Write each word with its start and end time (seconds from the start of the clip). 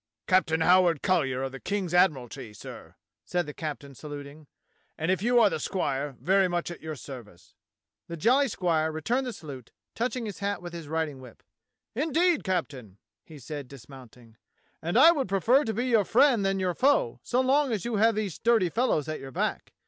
^^" 0.23 0.27
"Captain 0.27 0.61
Howard 0.61 1.03
CoUyer 1.03 1.43
of 1.45 1.51
the 1.51 1.59
King's 1.59 1.93
Admiralty, 1.93 2.53
sir," 2.55 2.95
said 3.23 3.45
the 3.45 3.53
captain, 3.53 3.93
saluting, 3.93 4.47
"and 4.97 5.11
if 5.11 5.21
you 5.21 5.39
are 5.39 5.47
the 5.47 5.59
squire, 5.59 6.15
very 6.19 6.47
much 6.47 6.71
at 6.71 6.81
your 6.81 6.95
service." 6.95 7.53
The 8.07 8.17
jolly 8.17 8.47
squire 8.47 8.91
returned 8.91 9.27
the 9.27 9.31
salute, 9.33 9.69
touching 9.93 10.25
his 10.25 10.39
hat 10.39 10.59
with 10.59 10.73
his 10.73 10.87
riding 10.87 11.21
whip. 11.21 11.43
"Indeed, 11.93 12.43
Captain?" 12.43 12.97
he 13.23 13.37
said, 13.37 13.67
dismounting. 13.67 14.37
"And 14.81 14.97
I 14.97 15.11
would 15.11 15.29
prefer 15.29 15.63
to 15.65 15.71
be 15.71 15.85
your 15.89 16.03
friend 16.03 16.43
than 16.43 16.59
your 16.59 16.73
foe 16.73 17.19
so 17.21 17.39
long 17.39 17.71
as 17.71 17.85
you 17.85 17.97
have 17.97 18.15
these 18.15 18.33
sturdy 18.33 18.71
fellows 18.71 19.07
at 19.07 19.19
your 19.19 19.29
back. 19.31 19.71